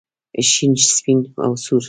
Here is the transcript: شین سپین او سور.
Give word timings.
شین 0.51 0.73
سپین 0.95 1.19
او 1.43 1.51
سور. 1.63 1.79